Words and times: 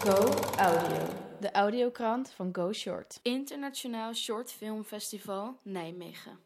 Go 0.00 0.28
Audio, 0.56 1.08
de 1.40 1.50
audiokrant 1.50 2.30
van 2.30 2.48
Go 2.52 2.72
Short. 2.72 3.18
Internationaal 3.22 4.14
Short 4.14 4.52
Film 4.52 4.84
Festival 4.84 5.58
Nijmegen. 5.62 6.38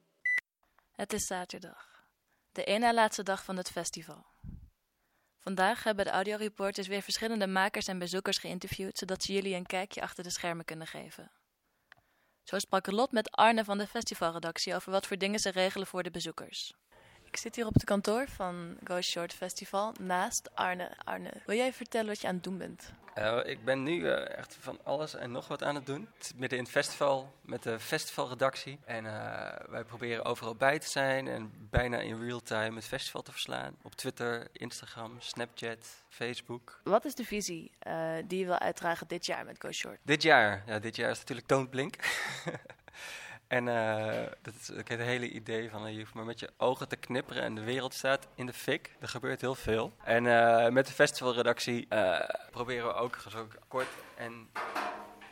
Het 0.92 1.12
is 1.12 1.26
zaterdag, 1.26 2.06
de 2.52 2.64
één 2.64 2.80
na 2.80 2.94
laatste 2.94 3.22
dag 3.22 3.44
van 3.44 3.56
het 3.56 3.70
festival. 3.70 4.26
Vandaag 5.38 5.84
hebben 5.84 6.04
de 6.04 6.10
audioreporters 6.10 6.86
weer 6.86 7.02
verschillende 7.02 7.46
makers 7.46 7.88
en 7.88 7.98
bezoekers 7.98 8.38
geïnterviewd, 8.38 8.98
zodat 8.98 9.22
ze 9.22 9.32
jullie 9.32 9.54
een 9.54 9.66
kijkje 9.66 10.02
achter 10.02 10.24
de 10.24 10.30
schermen 10.30 10.64
kunnen 10.64 10.86
geven. 10.86 11.30
Zo 12.42 12.58
sprak 12.58 12.90
Lot 12.90 13.12
met 13.12 13.30
Arne 13.30 13.64
van 13.64 13.78
de 13.78 13.86
festivalredactie 13.86 14.74
over 14.74 14.92
wat 14.92 15.06
voor 15.06 15.18
dingen 15.18 15.40
ze 15.40 15.50
regelen 15.50 15.86
voor 15.86 16.02
de 16.02 16.10
bezoekers. 16.10 16.74
Ik 17.24 17.36
zit 17.36 17.56
hier 17.56 17.66
op 17.66 17.74
het 17.74 17.84
kantoor 17.84 18.28
van 18.28 18.76
Go 18.84 19.00
Short 19.00 19.32
Festival 19.32 19.94
naast 20.00 20.54
Arne. 20.54 20.96
Arne, 21.04 21.32
wil 21.46 21.56
jij 21.56 21.72
vertellen 21.72 22.08
wat 22.08 22.20
je 22.20 22.28
aan 22.28 22.34
het 22.34 22.44
doen 22.44 22.58
bent? 22.58 22.92
Uh, 23.18 23.38
ik 23.44 23.64
ben 23.64 23.82
nu 23.82 24.00
uh, 24.00 24.38
echt 24.38 24.56
van 24.60 24.78
alles 24.82 25.14
en 25.14 25.30
nog 25.30 25.48
wat 25.48 25.62
aan 25.62 25.74
het 25.74 25.86
doen. 25.86 26.08
Het 26.18 26.32
midden 26.36 26.58
in 26.58 26.64
het 26.64 26.72
festival 26.72 27.34
met 27.40 27.62
de 27.62 27.80
festivalredactie. 27.80 28.78
En 28.84 29.04
uh, 29.04 29.12
wij 29.68 29.84
proberen 29.84 30.24
overal 30.24 30.54
bij 30.54 30.78
te 30.78 30.88
zijn 30.88 31.28
en 31.28 31.52
bijna 31.70 31.98
in 31.98 32.20
real 32.20 32.40
time 32.40 32.74
het 32.74 32.84
festival 32.84 33.22
te 33.22 33.32
verslaan. 33.32 33.76
Op 33.82 33.94
Twitter, 33.94 34.48
Instagram, 34.52 35.16
Snapchat, 35.18 36.04
Facebook. 36.08 36.80
Wat 36.84 37.04
is 37.04 37.14
de 37.14 37.24
visie 37.24 37.70
die 38.26 38.38
je 38.38 38.44
wil 38.44 38.58
uitdragen 38.58 39.08
dit 39.08 39.26
jaar 39.26 39.44
met 39.44 39.56
Go 39.58 39.72
Short? 39.72 39.98
Dit 40.02 40.22
jaar? 40.22 40.62
Ja, 40.66 40.78
dit 40.78 40.96
jaar 40.96 41.10
is 41.10 41.18
natuurlijk 41.18 41.48
Don't 41.48 41.70
Blink. 41.70 41.96
En 43.46 43.66
uh, 43.66 44.26
dat 44.42 44.54
het 44.74 44.88
hele 44.88 45.28
idee 45.28 45.70
van 45.70 45.92
je 45.92 45.98
hoeft 45.98 46.14
maar 46.14 46.24
met 46.24 46.40
je 46.40 46.50
ogen 46.56 46.88
te 46.88 46.96
knipperen 46.96 47.42
en 47.42 47.54
de 47.54 47.64
wereld 47.64 47.94
staat 47.94 48.26
in 48.34 48.46
de 48.46 48.52
fik. 48.52 48.96
Er 49.00 49.08
gebeurt 49.08 49.40
heel 49.40 49.54
veel. 49.54 49.92
En 50.04 50.24
uh, 50.24 50.68
met 50.68 50.86
de 50.86 50.92
festivalredactie 50.92 51.86
uh, 51.88 52.20
proberen 52.50 52.86
we 52.86 52.94
ook 52.94 53.18
zo 53.28 53.48
kort 53.68 53.88
en 54.16 54.48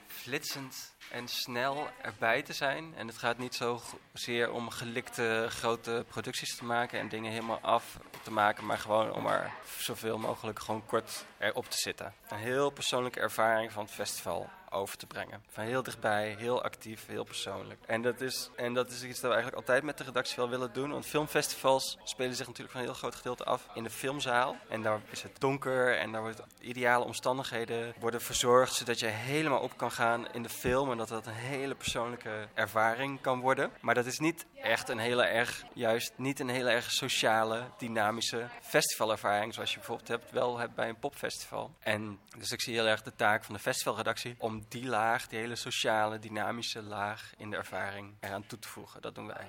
flitsend 0.07 0.95
en 1.11 1.29
snel 1.29 1.87
erbij 2.03 2.43
te 2.43 2.53
zijn. 2.53 2.95
En 2.97 3.07
het 3.07 3.19
gaat 3.19 3.39
niet 3.39 3.55
zozeer 3.55 4.53
om 4.53 4.71
gelikte 4.71 5.47
grote 5.49 6.05
producties 6.09 6.57
te 6.57 6.65
maken 6.65 6.99
en 6.99 7.09
dingen 7.09 7.31
helemaal 7.31 7.61
af 7.61 7.99
te 8.23 8.31
maken, 8.31 8.67
maar 8.67 8.79
gewoon 8.79 9.13
om 9.13 9.27
er 9.27 9.51
zoveel 9.79 10.19
mogelijk 10.19 10.59
gewoon 10.59 10.87
kort 10.87 11.25
erop 11.39 11.71
te 11.71 11.77
zitten. 11.79 12.15
Een 12.29 12.39
heel 12.39 12.71
persoonlijke 12.71 13.21
ervaring 13.21 13.73
van 13.73 13.83
het 13.83 13.93
festival 13.93 14.51
over 14.73 14.97
te 14.97 15.07
brengen. 15.07 15.43
Van 15.49 15.65
heel 15.65 15.83
dichtbij, 15.83 16.35
heel 16.39 16.63
actief, 16.63 17.07
heel 17.07 17.25
persoonlijk. 17.25 17.81
En 17.87 18.03
dat 18.03 18.21
is, 18.21 18.51
en 18.57 18.75
dat 18.75 18.91
is 18.91 19.03
iets 19.03 19.21
dat 19.21 19.31
we 19.31 19.37
eigenlijk 19.37 19.57
altijd 19.57 19.83
met 19.83 19.99
de 19.99 20.05
redactie 20.05 20.37
wel 20.37 20.49
willen 20.49 20.73
doen. 20.73 20.91
Want 20.91 21.07
filmfestivals 21.07 21.99
spelen 22.05 22.35
zich 22.35 22.47
natuurlijk 22.47 22.73
van 22.73 22.81
een 22.81 22.87
heel 22.87 22.97
groot 22.97 23.15
gedeelte 23.15 23.45
af 23.45 23.69
in 23.75 23.83
de 23.83 23.91
filmzaal. 23.91 24.57
En 24.69 24.83
daar 24.83 25.01
is 25.11 25.23
het 25.23 25.41
donker 25.41 25.99
en 25.99 26.13
daar 26.13 26.21
worden 26.23 26.45
ideale 26.61 27.05
omstandigheden 27.05 27.95
worden 27.99 28.21
verzorgd. 28.21 28.75
Zodat 28.75 28.99
je 28.99 29.07
helemaal 29.07 29.61
op 29.61 29.77
kan 29.77 29.91
gaan 29.91 30.33
in 30.33 30.43
de 30.43 30.49
film. 30.49 30.91
En 30.91 30.97
dat 30.97 31.09
dat 31.09 31.27
een 31.27 31.33
hele 31.33 31.75
persoonlijke 31.75 32.49
ervaring 32.55 33.21
kan 33.21 33.41
worden. 33.41 33.71
Maar 33.81 33.95
dat 33.95 34.07
is 34.07 34.19
niet 34.19 34.47
echt 34.63 34.89
een 34.89 34.99
hele 34.99 35.23
erg, 35.23 35.65
juist 35.75 36.13
niet 36.17 36.41
een 36.41 36.49
hele 36.49 36.71
erg 36.71 36.91
sociale, 36.91 37.63
dynamische 37.79 38.49
festivalervaring. 38.61 39.55
Zoals 39.55 39.71
je 39.71 39.77
bijvoorbeeld 39.77 40.09
hebt, 40.09 40.31
wel 40.31 40.59
hebt 40.59 40.75
bij 40.75 40.89
een 40.89 40.99
popfestival. 40.99 41.75
En 41.81 42.19
dus 42.39 42.53
ik 42.53 42.61
zie 42.61 42.75
heel 42.75 42.87
erg 42.87 43.03
de 43.03 43.15
taak 43.17 43.45
van 43.45 43.55
de 43.55 43.61
festivalredactie 43.61 44.35
om 44.39 44.62
die 44.69 44.87
laag, 44.87 45.29
die 45.29 45.39
hele 45.39 45.57
sociale, 45.57 46.19
dynamische 46.19 46.83
laag 46.83 47.33
in 47.37 47.51
de 47.51 47.57
ervaring 47.57 48.17
eraan 48.21 48.47
toe 48.47 48.59
te 48.59 48.69
voegen. 48.69 49.03
Dat 49.03 49.15
doen 49.15 49.27
wij. 49.27 49.47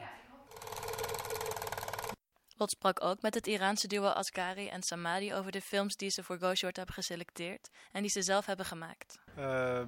Lot 2.58 2.69
sprak 2.69 3.03
ook 3.03 3.22
met 3.22 3.34
het 3.34 3.47
Iraanse 3.47 3.88
duo 3.88 4.08
Asghari 4.08 4.67
en 4.67 4.84
Samadi 4.84 5.34
over 5.34 5.52
de 5.52 5.61
films 5.61 5.95
die 5.95 6.09
ze 6.09 6.23
voor 6.23 6.38
Go 6.38 6.56
Short 6.56 6.75
hebben 6.75 6.95
geselecteerd 6.95 7.69
en 7.91 8.02
die 8.02 8.11
ze 8.11 8.22
zelf 8.22 8.45
hebben 8.45 8.66
gemaakt. 8.66 9.19
Uh, 9.39 9.80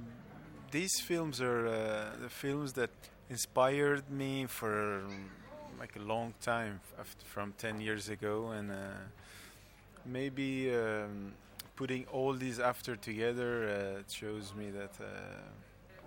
these 0.70 1.04
films 1.04 1.42
are 1.42 1.64
uh, 1.64 2.22
the 2.22 2.30
films 2.30 2.72
that 2.72 2.90
inspired 3.28 4.10
me 4.10 4.48
for 4.48 5.02
like 5.80 6.00
a 6.00 6.02
long 6.02 6.34
time, 6.40 6.80
from 7.24 7.54
10 7.56 7.82
years 7.82 8.10
ago, 8.10 8.52
and 8.52 8.70
uh, 8.70 8.76
maybe. 10.04 10.70
Um, 10.76 11.36
putting 11.76 12.06
all 12.12 12.34
these 12.34 12.60
after 12.60 12.96
together 12.96 13.68
uh, 13.68 14.12
shows 14.12 14.54
me 14.56 14.70
that 14.72 14.92
uh, 15.02 15.06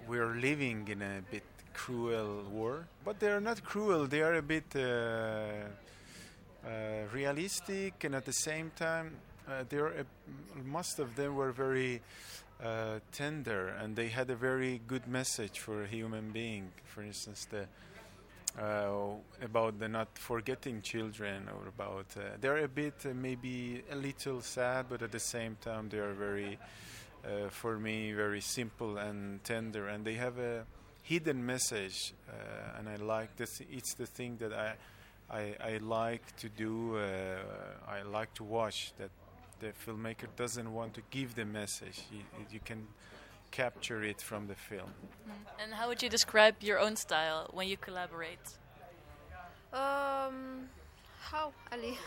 we're 0.06 0.34
living 0.34 0.88
in 0.88 1.02
a 1.02 1.22
bit 1.30 1.44
cruel 1.74 2.42
war. 2.50 2.86
But 3.04 3.20
they're 3.20 3.40
not 3.40 3.62
cruel 3.62 4.06
they 4.06 4.22
are 4.22 4.34
a 4.34 4.42
bit 4.42 4.64
uh, 4.74 4.80
uh 6.66 6.70
realistic 7.12 8.04
and 8.04 8.14
at 8.14 8.24
the 8.24 8.32
same 8.32 8.72
time 8.76 9.16
uh, 9.48 9.64
they're 9.68 10.04
most 10.64 10.98
of 10.98 11.14
them 11.14 11.36
were 11.36 11.52
very 11.52 12.02
tender 13.12 13.68
and 13.80 13.94
they 13.94 14.08
had 14.08 14.28
a 14.30 14.34
very 14.34 14.80
good 14.88 15.06
message 15.06 15.60
for 15.60 15.84
a 15.84 15.86
human 15.86 16.30
being. 16.30 16.72
For 16.84 17.02
instance 17.02 17.46
the 17.50 17.66
uh, 18.56 18.90
about 19.42 19.78
the 19.78 19.88
not 19.88 20.08
forgetting 20.16 20.80
children 20.82 21.48
or 21.48 21.68
about 21.68 22.06
uh, 22.16 22.36
they're 22.40 22.64
a 22.64 22.68
bit 22.68 22.94
uh, 23.04 23.14
maybe 23.14 23.82
a 23.90 23.96
little 23.96 24.40
sad 24.40 24.86
but 24.88 25.02
at 25.02 25.12
the 25.12 25.20
same 25.20 25.56
time 25.60 25.88
they 25.88 25.98
are 25.98 26.14
very 26.14 26.58
uh, 27.24 27.48
for 27.50 27.78
me 27.78 28.12
very 28.12 28.40
simple 28.40 28.98
and 28.98 29.42
tender 29.44 29.88
and 29.88 30.04
they 30.04 30.14
have 30.14 30.38
a 30.38 30.64
hidden 31.02 31.44
message 31.44 32.14
uh, 32.28 32.78
and 32.78 32.88
I 32.88 32.96
like 32.96 33.36
this 33.36 33.60
it's 33.70 33.94
the 33.94 34.06
thing 34.06 34.36
that 34.38 34.52
I 34.52 34.74
I, 35.30 35.54
I 35.62 35.76
like 35.78 36.36
to 36.38 36.48
do 36.48 36.96
uh, 36.96 37.36
I 37.86 38.02
like 38.02 38.32
to 38.34 38.44
watch 38.44 38.92
that 38.98 39.10
the 39.60 39.72
filmmaker 39.86 40.26
doesn't 40.36 40.72
want 40.72 40.94
to 40.94 41.02
give 41.10 41.34
the 41.34 41.44
message. 41.44 42.02
You, 42.12 42.20
you 42.50 42.60
can 42.64 42.86
capture 43.50 44.02
it 44.02 44.20
from 44.20 44.46
the 44.46 44.54
film. 44.54 44.90
Mm. 45.28 45.62
And 45.62 45.74
how 45.74 45.88
would 45.88 46.02
you 46.02 46.08
describe 46.08 46.56
your 46.60 46.78
own 46.78 46.96
style 46.96 47.50
when 47.52 47.68
you 47.68 47.76
collaborate? 47.76 48.46
Um, 49.72 50.68
how, 51.20 51.52
Ali? 51.72 51.98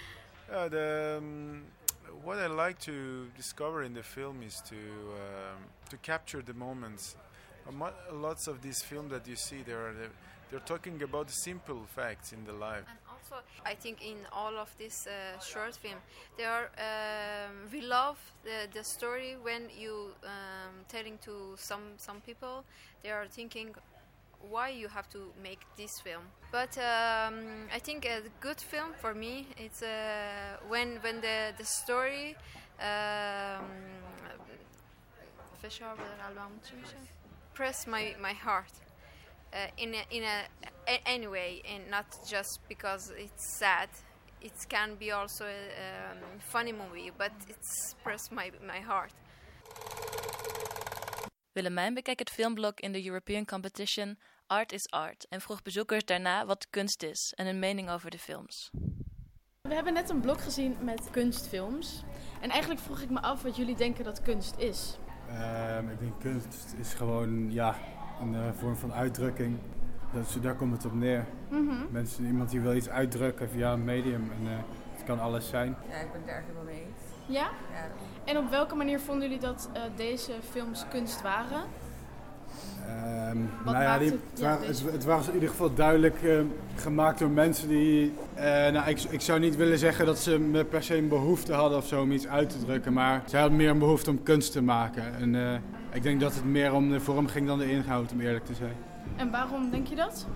uh, 0.52 0.68
the, 0.68 1.16
um, 1.18 1.62
what 2.22 2.38
I 2.38 2.46
like 2.46 2.78
to 2.80 3.26
discover 3.36 3.82
in 3.82 3.94
the 3.94 4.02
film 4.02 4.42
is 4.42 4.62
to 4.68 4.76
um, 4.76 5.58
to 5.90 5.96
capture 5.98 6.42
the 6.42 6.54
moments. 6.54 7.16
Uh, 7.66 7.90
lots 8.12 8.46
of 8.46 8.62
these 8.62 8.82
films 8.82 9.10
that 9.10 9.26
you 9.26 9.36
see, 9.36 9.62
they 9.62 9.72
are 9.72 9.94
they're 10.50 10.60
talking 10.60 11.02
about 11.02 11.30
simple 11.30 11.86
facts 11.94 12.32
in 12.32 12.44
the 12.44 12.52
life. 12.52 12.84
Also 13.20 13.42
I 13.64 13.74
think 13.74 14.02
in 14.02 14.16
all 14.32 14.56
of 14.56 14.68
this 14.78 15.06
uh, 15.06 15.38
short 15.40 15.76
film 15.76 15.98
there 16.36 16.50
are 16.50 16.70
um, 16.78 17.68
we 17.72 17.80
love 17.80 18.18
the, 18.44 18.68
the 18.72 18.84
story 18.84 19.36
when 19.42 19.68
you 19.78 20.12
um, 20.24 20.84
telling 20.88 21.18
to 21.24 21.54
some 21.56 21.82
some 21.96 22.20
people 22.20 22.64
they 23.02 23.10
are 23.10 23.26
thinking 23.26 23.74
why 24.48 24.70
you 24.70 24.88
have 24.88 25.06
to 25.10 25.32
make 25.42 25.60
this 25.76 26.00
film. 26.00 26.22
But 26.50 26.78
um, 26.78 27.68
I 27.74 27.78
think 27.78 28.06
a 28.06 28.22
good 28.40 28.58
film 28.58 28.94
for 28.98 29.14
me 29.14 29.46
it's 29.56 29.82
uh, 29.82 30.56
when 30.68 30.98
when 31.02 31.20
the 31.20 31.52
the 31.58 31.64
story 31.64 32.36
um, 32.80 33.64
press 37.54 37.86
my 37.86 38.14
my 38.20 38.32
heart 38.32 38.72
in 39.74 39.94
a, 39.94 40.04
in 40.08 40.22
a, 40.22 40.46
a, 40.86 41.00
any 41.04 41.28
way, 41.28 41.62
and 41.74 41.88
not 41.88 42.28
just 42.28 42.60
because 42.68 43.12
it's 43.16 43.56
sad. 43.58 43.88
It 44.38 44.66
can 44.68 44.96
be 44.98 45.12
also 45.12 45.44
a 45.44 46.12
um, 46.12 46.38
funny 46.38 46.72
movie, 46.72 47.12
but 47.16 47.32
it's 47.48 47.94
pressed 48.02 48.30
my 48.30 48.52
my 48.66 48.80
heart. 48.80 49.12
Willemijn 51.52 51.94
bekeek 51.94 52.18
het 52.18 52.30
filmblok 52.30 52.80
in 52.80 52.92
de 52.92 53.04
European 53.04 53.44
Competition 53.44 54.18
Art 54.46 54.72
is 54.72 54.90
Art 54.90 55.26
en 55.28 55.40
vroeg 55.40 55.62
bezoekers 55.62 56.04
daarna 56.04 56.46
wat 56.46 56.66
kunst 56.70 57.02
is 57.02 57.32
en 57.36 57.46
hun 57.46 57.58
mening 57.58 57.90
over 57.90 58.10
de 58.10 58.18
films. 58.18 58.70
We 59.60 59.74
hebben 59.74 59.92
net 59.92 60.10
een 60.10 60.20
blok 60.20 60.40
gezien 60.40 60.76
met 60.80 61.10
kunstfilms. 61.10 62.02
En 62.40 62.50
eigenlijk 62.50 62.80
vroeg 62.80 63.00
ik 63.00 63.10
me 63.10 63.20
af 63.20 63.42
wat 63.42 63.56
jullie 63.56 63.76
denken 63.76 64.04
dat 64.04 64.22
kunst 64.22 64.58
is. 64.58 64.98
Um, 65.28 65.90
ik 65.90 65.98
denk 65.98 66.20
kunst 66.20 66.74
is 66.78 66.94
gewoon 66.94 67.52
ja, 67.52 67.76
een 68.20 68.32
uh, 68.32 68.40
vorm 68.58 68.76
van 68.76 68.92
uitdrukking. 68.92 69.58
Dat, 70.12 70.36
daar 70.42 70.54
komt 70.54 70.72
het 70.72 70.84
op 70.84 70.94
neer. 70.94 71.26
Mm 71.50 71.68
-hmm. 71.68 71.86
Mensen, 71.90 72.24
iemand 72.24 72.50
die 72.50 72.60
wil 72.60 72.74
iets 72.74 72.88
uitdrukken 72.88 73.48
via 73.48 73.72
een 73.72 73.84
medium. 73.84 74.30
En 74.38 74.42
uh, 74.44 74.50
het 74.92 75.04
kan 75.04 75.20
alles 75.20 75.48
zijn. 75.48 75.76
Ja, 75.88 75.96
ik 75.96 76.12
ben 76.12 76.20
het 76.20 76.26
daar 76.26 76.42
helemaal 76.42 76.64
mee 76.64 76.80
eens. 76.80 77.02
Ja? 77.26 77.48
ja? 77.72 77.86
En 78.24 78.36
op 78.36 78.50
welke 78.50 78.74
manier 78.74 79.00
vonden 79.00 79.28
jullie 79.28 79.42
dat 79.42 79.70
uh, 79.74 79.82
deze 79.96 80.32
films 80.50 80.84
kunst 80.88 81.22
waren? 81.22 81.62
Um, 83.30 83.50
nou 83.64 83.82
ja, 83.82 83.98
die, 83.98 84.10
het, 84.10 84.20
ja, 84.40 84.58
het, 84.60 84.82
het, 84.92 85.04
was 85.04 85.28
in 85.28 85.34
ieder 85.34 85.48
geval 85.48 85.74
duidelijk 85.74 86.22
uh, 86.22 86.40
gemaakt 86.74 87.18
door 87.18 87.30
mensen 87.30 87.68
die. 87.68 88.12
Uh, 88.36 88.42
nou, 88.44 88.88
ik, 88.88 89.00
ik, 89.10 89.20
zou 89.20 89.40
niet 89.40 89.56
willen 89.56 89.78
zeggen 89.78 90.06
dat 90.06 90.18
ze 90.18 90.64
per 90.70 90.82
se 90.82 90.96
een 90.96 91.08
behoefte 91.08 91.52
hadden 91.52 91.78
of 91.78 91.86
zo 91.86 92.02
om 92.02 92.12
iets 92.12 92.26
uit 92.26 92.50
te 92.50 92.64
drukken, 92.64 92.92
maar 92.92 93.22
zij 93.26 93.40
hadden 93.40 93.58
meer 93.58 93.70
een 93.70 93.78
behoefte 93.78 94.10
om 94.10 94.22
kunst 94.22 94.52
te 94.52 94.62
maken. 94.62 95.14
En 95.14 95.34
uh, 95.34 95.52
ik 95.92 96.02
denk 96.02 96.20
dat 96.20 96.34
het 96.34 96.44
meer 96.44 96.72
om 96.72 96.90
de 96.90 97.00
vorm 97.00 97.26
ging 97.26 97.46
dan 97.46 97.58
de 97.58 97.70
inhoud, 97.70 98.12
om 98.12 98.20
eerlijk 98.20 98.44
te 98.44 98.54
zijn. 98.54 98.74
En 99.16 99.30
waarom 99.30 99.70
denk 99.70 99.86
je 99.86 99.96
dat? 99.96 100.26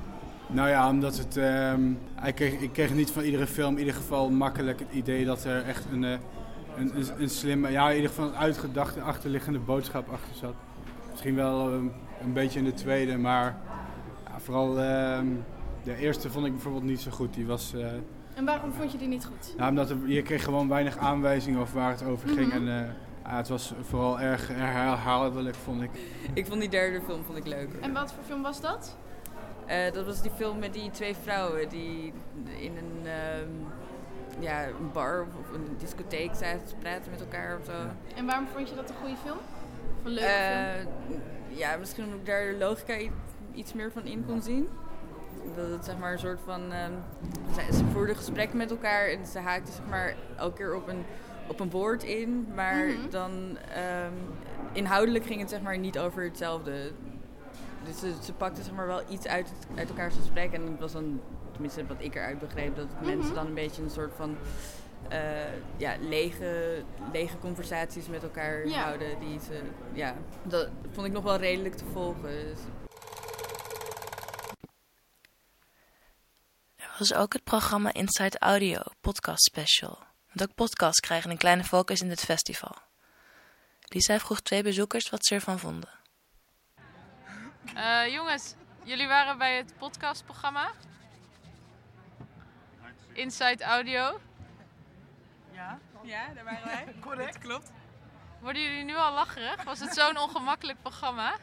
Nou 0.47 0.69
ja, 0.69 0.89
omdat 0.89 1.19
het. 1.19 1.37
Um, 1.37 1.99
ik, 2.25 2.35
kreeg, 2.35 2.53
ik 2.53 2.73
kreeg 2.73 2.95
niet 2.95 3.11
van 3.11 3.23
iedere 3.23 3.47
film 3.47 3.73
in 3.73 3.79
ieder 3.79 3.95
geval 3.95 4.31
makkelijk 4.31 4.79
het 4.79 4.93
idee 4.93 5.25
dat 5.25 5.45
er 5.45 5.65
echt 5.65 5.85
een, 5.93 6.03
een, 6.03 6.93
een, 7.19 7.29
slimme, 7.29 7.71
ja, 7.71 7.89
in 7.89 7.95
ieder 7.95 8.11
geval 8.11 8.27
een 8.27 8.37
uitgedachte 8.37 9.01
achterliggende 9.01 9.59
boodschap 9.59 10.09
achter 10.09 10.35
zat. 10.35 10.55
Misschien 11.15 11.35
wel 11.35 11.73
um, 11.73 11.93
een 12.21 12.33
beetje 12.33 12.59
in 12.59 12.65
de 12.65 12.73
tweede, 12.73 13.17
maar 13.17 13.57
ja, 14.27 14.39
vooral 14.39 14.81
ehm, 14.81 15.27
de 15.83 15.97
eerste 15.97 16.31
vond 16.31 16.47
ik 16.47 16.53
bijvoorbeeld 16.53 16.85
niet 16.85 17.01
zo 17.01 17.11
goed. 17.11 17.35
Die 17.35 17.47
was, 17.47 17.75
uh, 17.75 17.87
en 18.35 18.45
waarom 18.45 18.73
vond 18.73 18.93
je 18.93 18.99
die 18.99 19.09
niet 19.09 19.25
goed? 19.25 19.55
Nou, 19.57 19.71
omdat 19.71 19.91
er, 19.91 19.97
je 20.07 20.23
kreeg 20.23 20.45
gewoon 20.45 20.69
weinig 20.69 20.97
aanwijzingen 20.97 21.61
over 21.61 21.75
waar 21.75 21.91
het 21.91 22.05
over 22.05 22.29
ging. 22.29 22.47
Mhm. 22.47 22.57
En 22.57 22.63
uh, 22.63 22.91
ja, 23.25 23.37
het 23.37 23.49
was 23.49 23.73
vooral 23.81 24.21
erg 24.21 24.49
herhaaldelijk, 24.49 25.57
vond 25.57 25.83
ik. 25.83 25.91
Ik 26.33 26.47
vond 26.47 26.61
die 26.61 26.69
derde 26.69 27.01
film 27.01 27.25
vond 27.25 27.39
ik 27.39 27.47
leuker. 27.47 27.81
En 27.81 27.93
wat 27.93 28.13
voor 28.13 28.25
film 28.25 28.43
was 28.43 28.61
dat? 28.61 28.97
Uh, 29.69 29.93
dat 29.93 30.07
was 30.07 30.23
die 30.23 30.31
film 30.31 30.59
met 30.59 30.73
die 30.73 30.91
twee 30.91 31.15
vrouwen 31.23 31.69
die 31.69 32.13
in 32.61 32.77
een, 32.77 33.01
uh, 33.05 34.43
ja, 34.43 34.67
een 34.67 34.93
bar 34.93 35.27
of 35.41 35.55
een 35.55 35.77
discotheek 35.79 36.35
zaten 36.35 36.67
te 36.67 36.75
praten 36.75 37.11
met 37.11 37.21
elkaar 37.21 37.59
of 37.59 37.65
zo. 37.65 37.73
En 38.17 38.27
waarom 38.27 38.47
vond 38.55 38.69
je 38.69 38.75
dat 38.75 38.89
een 38.89 38.97
goede 38.97 39.17
film? 39.25 39.39
Of 40.05 40.11
een 40.11 40.17
leuke 40.17 40.89
film? 41.09 41.23
Ja, 41.49 41.77
misschien 41.77 42.05
omdat 42.05 42.19
ik 42.19 42.27
daar 42.27 42.47
de 42.47 42.59
logica 42.59 43.11
iets 43.55 43.73
meer 43.73 43.93
van 43.93 44.05
in 44.05 44.25
kon 44.27 44.43
zien. 44.43 44.69
Dat 45.57 45.71
het 45.71 45.85
zeg 45.85 45.99
maar 45.99 46.13
een 46.13 46.19
soort 46.19 46.41
van. 46.45 46.73
Uh, 46.73 46.87
ze 47.73 47.85
voerden 47.93 48.17
gesprekken 48.17 48.57
met 48.57 48.71
elkaar 48.71 49.09
en 49.09 49.27
ze 49.27 49.39
haakten 49.39 49.75
zeg 49.75 49.87
maar 49.89 50.15
elke 50.37 50.57
keer 50.57 50.75
op 50.75 50.89
een, 50.89 51.05
op 51.49 51.61
een 51.61 51.71
woord 51.71 52.03
in. 52.03 52.47
Maar 52.55 52.87
mhm. 52.87 53.11
dan 53.11 53.31
um, 53.31 54.13
inhoudelijk 54.73 55.27
ging 55.27 55.41
het 55.41 55.51
zeg 55.51 55.61
maar 55.61 55.79
niet 55.79 55.99
over 55.99 56.23
hetzelfde. 56.23 56.93
Dus 57.85 57.99
ze, 57.99 58.13
ze 58.23 58.33
pakten 58.33 58.65
zeg 58.65 58.75
maar 58.75 58.87
wel 58.87 59.03
iets 59.09 59.27
uit, 59.27 59.53
uit 59.75 59.89
elkaars 59.89 60.15
gesprek. 60.15 60.53
En 60.53 60.63
het 60.63 60.81
was 60.81 60.93
dan, 60.93 61.21
tenminste 61.53 61.87
wat 61.87 61.97
ik 61.99 62.15
eruit 62.15 62.39
begreep, 62.39 62.77
dat 62.77 62.87
mhm. 63.01 63.17
mensen 63.17 63.35
dan 63.35 63.47
een 63.47 63.55
beetje 63.55 63.83
een 63.83 63.91
soort 63.91 64.13
van. 64.17 64.37
Uh, 65.13 65.19
ja, 65.77 65.97
lege, 66.01 66.83
lege 67.13 67.39
conversaties 67.39 68.07
met 68.07 68.23
elkaar 68.23 68.69
houden. 68.69 69.21
Die 69.21 69.41
ze, 69.41 69.63
ja, 69.93 70.15
dat 70.43 70.69
vond 70.93 71.07
ik 71.07 71.13
nog 71.13 71.23
wel 71.23 71.37
redelijk 71.37 71.75
te 71.75 71.85
volgen. 71.93 72.31
Dus 72.31 72.59
was 76.99 77.15
ook 77.15 77.33
het 77.33 77.45
programma 77.45 77.93
Inside 77.93 78.39
Audio 78.39 78.79
podcast 79.01 79.45
special. 79.45 79.99
Want 80.33 80.51
ook 80.51 80.55
podcasts 80.55 81.01
krijgen 81.01 81.31
een 81.31 81.37
kleine 81.37 81.65
focus 81.65 82.01
in 82.01 82.09
dit 82.09 82.21
festival. 82.21 82.77
Lisa 83.83 84.19
vroeg 84.19 84.41
twee 84.41 84.63
bezoekers 84.63 85.11
wat 85.11 85.27
ze 85.27 85.35
ervan 85.35 85.59
vonden. 85.59 85.91
Uh, 87.75 88.13
jongens, 88.13 88.55
jullie 88.83 89.07
waren 89.07 89.39
bij 89.39 89.57
het 89.57 89.75
podcastprogramma 89.79 90.71
Inside 93.13 93.65
Audio. 93.65 94.21
Ja, 95.55 95.79
ja 96.03 96.35
daar 96.35 96.45
waren 96.45 96.65
wij. 96.65 96.95
Correct. 97.01 97.39
klopt. 97.39 97.71
Worden 98.41 98.63
jullie 98.63 98.85
nu 98.85 98.95
al 98.97 99.13
lacherig? 99.13 99.65
Was 99.65 99.81
het 99.81 99.95
zo'n 99.95 100.19
ongemakkelijk 100.19 100.81
programma? 100.81 101.37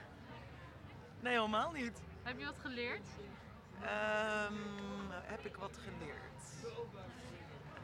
Nee, 1.19 1.33
helemaal 1.33 1.71
niet. 1.71 2.01
Heb 2.23 2.39
je 2.39 2.45
wat 2.45 2.59
geleerd? 2.61 3.07
Um, 3.81 5.11
heb 5.11 5.45
ik 5.45 5.55
wat 5.55 5.77
geleerd? 5.83 6.19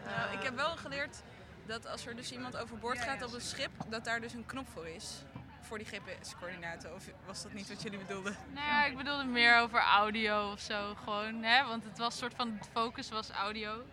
Nou, 0.05 0.37
ik 0.37 0.43
heb 0.43 0.55
wel 0.55 0.77
geleerd 0.77 1.23
dat 1.65 1.87
als 1.87 2.05
er 2.05 2.15
dus 2.15 2.31
iemand 2.31 2.57
overboord 2.57 2.99
gaat 2.99 3.23
op 3.23 3.33
een 3.33 3.41
schip, 3.41 3.71
dat 3.87 4.03
daar 4.05 4.21
dus 4.21 4.33
een 4.33 4.45
knop 4.45 4.67
voor 4.69 4.87
is. 4.87 5.23
Voor 5.61 5.77
die 5.77 5.87
GPS-coördinaten. 5.87 6.93
Of 6.93 7.09
was 7.25 7.43
dat 7.43 7.53
niet 7.53 7.67
wat 7.69 7.81
jullie 7.81 7.99
bedoelden? 7.99 8.37
Nee, 8.53 8.89
ik 8.91 8.97
bedoelde 8.97 9.23
meer 9.23 9.59
over 9.59 9.79
audio 9.79 10.51
of 10.51 10.59
zo. 10.59 10.95
Gewoon, 10.95 11.43
hè? 11.43 11.67
Want 11.67 11.83
het 11.83 11.97
was 11.97 12.17
soort 12.17 12.33
van, 12.35 12.57
de 12.57 12.69
focus 12.71 13.09
was 13.09 13.29
audio. 13.29 13.85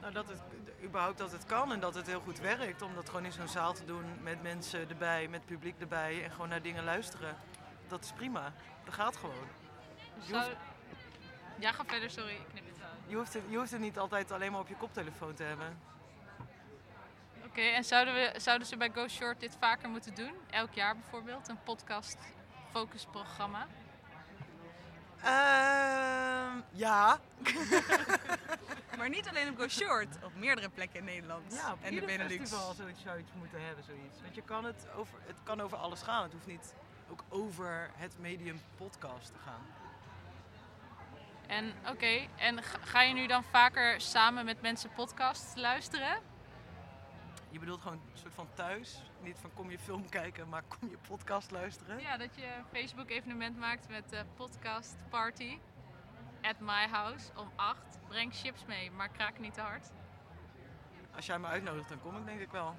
Nou, 0.00 0.12
dat 0.12 0.28
het, 0.28 0.40
überhaupt 0.82 1.18
dat 1.18 1.32
het 1.32 1.46
kan 1.46 1.72
en 1.72 1.80
dat 1.80 1.94
het 1.94 2.06
heel 2.06 2.20
goed 2.20 2.38
werkt. 2.38 2.82
Om 2.82 2.94
dat 2.94 3.08
gewoon 3.08 3.24
in 3.24 3.32
zo'n 3.32 3.48
zaal 3.48 3.72
te 3.72 3.84
doen 3.84 4.04
met 4.22 4.42
mensen 4.42 4.88
erbij, 4.88 5.28
met 5.28 5.46
publiek 5.46 5.80
erbij. 5.80 6.24
En 6.24 6.30
gewoon 6.30 6.48
naar 6.48 6.62
dingen 6.62 6.84
luisteren. 6.84 7.36
Dat 7.88 8.04
is 8.04 8.12
prima. 8.12 8.52
Dat 8.84 8.94
gaat 8.94 9.16
gewoon. 9.16 9.48
Ja, 11.58 11.72
ga 11.72 11.84
verder, 11.84 12.10
sorry. 12.10 12.34
Ik 12.34 12.46
knip 12.50 12.66
het 12.66 12.82
uit. 12.82 12.92
Je 13.06 13.16
hoeft, 13.16 13.34
het, 13.34 13.42
je 13.48 13.56
hoeft 13.56 13.70
het 13.70 13.80
niet 13.80 13.98
altijd 13.98 14.32
alleen 14.32 14.52
maar 14.52 14.60
op 14.60 14.68
je 14.68 14.76
koptelefoon 14.76 15.34
te 15.34 15.42
hebben. 15.42 15.78
Oké, 17.44 17.60
en 17.60 17.84
zouden, 17.84 18.14
we, 18.14 18.32
zouden 18.36 18.66
ze 18.66 18.76
bij 18.76 18.90
Go 18.94 19.08
Short 19.08 19.40
dit 19.40 19.56
vaker 19.60 19.88
moeten 19.88 20.14
doen? 20.14 20.32
Elk 20.50 20.72
jaar 20.72 20.96
bijvoorbeeld? 20.96 21.48
Een 21.48 21.62
podcast 21.62 22.18
focusprogramma? 22.70 23.66
Uh, 25.24 25.79
ja. 26.80 27.20
maar 28.98 29.08
niet 29.08 29.28
alleen 29.28 29.48
op 29.48 29.58
Go 29.58 29.68
Short, 29.68 30.24
op 30.24 30.34
meerdere 30.34 30.68
plekken 30.68 30.98
in 30.98 31.04
Nederland 31.04 31.54
ja, 31.54 31.76
en 31.80 31.94
de 31.94 32.00
Benelux. 32.00 32.36
festival 32.36 32.74
zoiets, 32.74 33.02
zou 33.02 33.18
iets 33.18 33.32
moeten 33.38 33.64
hebben, 33.66 33.84
zoiets. 33.84 34.20
Want 34.22 34.34
je 34.34 34.42
kan 34.42 34.64
het, 34.64 34.86
over, 34.96 35.18
het 35.26 35.36
kan 35.42 35.60
over 35.60 35.78
alles 35.78 36.02
gaan. 36.02 36.22
Het 36.22 36.32
hoeft 36.32 36.46
niet 36.46 36.74
ook 37.10 37.24
over 37.28 37.90
het 37.94 38.18
medium 38.18 38.60
podcast 38.76 39.32
te 39.32 39.38
gaan. 39.44 39.62
En 41.46 41.72
oké, 41.88 42.28
en 42.36 42.62
ga 42.62 43.02
je 43.02 43.14
nu 43.14 43.26
dan 43.26 43.44
vaker 43.44 44.00
samen 44.00 44.44
met 44.44 44.62
mensen 44.62 44.90
podcasts 44.92 45.54
luisteren? 45.54 46.18
Je 47.50 47.58
bedoelt 47.58 47.80
gewoon 47.80 48.00
een 48.12 48.18
soort 48.18 48.34
van 48.34 48.48
thuis? 48.54 49.02
Niet 49.22 49.38
van 49.40 49.50
kom 49.54 49.70
je 49.70 49.78
film 49.78 50.08
kijken, 50.08 50.48
maar 50.48 50.62
kom 50.68 50.90
je 50.90 50.96
podcast 51.08 51.50
luisteren? 51.50 52.00
Ja, 52.00 52.16
dat 52.16 52.34
je 52.34 52.44
een 52.44 52.64
Facebook 52.72 53.10
evenement 53.10 53.58
maakt 53.58 53.88
met 53.88 54.08
de 54.10 54.24
podcast 54.36 54.96
party 55.08 55.58
at 56.42 56.60
my 56.60 56.86
house 56.90 57.30
om 57.36 57.52
8. 57.56 57.98
Breng 58.08 58.34
chips 58.34 58.64
mee, 58.64 58.90
maar 58.90 59.08
kraak 59.08 59.38
niet 59.38 59.54
te 59.54 59.60
hard. 59.60 59.90
Als 61.14 61.26
jij 61.26 61.38
me 61.38 61.46
uitnodigt, 61.46 61.88
dan 61.88 62.00
kom 62.00 62.16
ik 62.16 62.24
denk 62.24 62.40
ik 62.40 62.50
wel. 62.50 62.76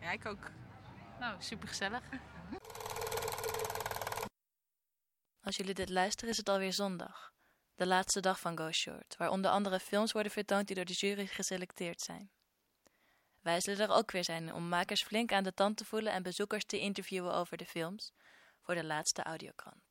Ja, 0.00 0.10
ik 0.10 0.26
ook. 0.26 0.50
Nou, 1.20 1.36
super 1.38 1.68
gezellig. 1.68 2.02
Als 5.42 5.56
jullie 5.56 5.74
dit 5.74 5.88
luisteren 5.88 6.30
is 6.30 6.36
het 6.36 6.48
alweer 6.48 6.72
zondag 6.72 7.34
de 7.76 7.86
laatste 7.86 8.20
dag 8.20 8.40
van 8.40 8.58
Go 8.58 8.72
Short, 8.72 9.16
waar 9.16 9.30
onder 9.30 9.50
andere 9.50 9.80
films 9.80 10.12
worden 10.12 10.32
vertoond 10.32 10.66
die 10.66 10.76
door 10.76 10.84
de 10.84 10.92
jury 10.92 11.26
geselecteerd 11.26 12.00
zijn. 12.00 12.30
Wij 13.40 13.60
zullen 13.60 13.88
er 13.88 13.94
ook 13.94 14.10
weer 14.10 14.24
zijn 14.24 14.54
om 14.54 14.68
makers 14.68 15.02
flink 15.02 15.32
aan 15.32 15.44
de 15.44 15.54
tand 15.54 15.76
te 15.76 15.84
voelen 15.84 16.12
en 16.12 16.22
bezoekers 16.22 16.64
te 16.64 16.78
interviewen 16.78 17.34
over 17.34 17.56
de 17.56 17.66
films 17.66 18.12
voor 18.60 18.74
de 18.74 18.84
laatste 18.84 19.22
audiokrant. 19.22 19.85